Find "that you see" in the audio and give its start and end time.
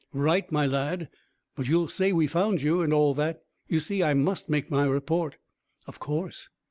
3.13-4.01